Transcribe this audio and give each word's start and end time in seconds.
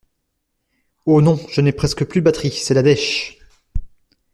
Ho 1.05 1.21
non, 1.21 1.39
je 1.51 1.61
n'ai 1.61 1.73
presque 1.73 2.05
plus 2.05 2.21
de 2.21 2.25
batterie, 2.25 2.51
c'est 2.53 2.73
la 2.73 2.81
dèch. 2.81 3.37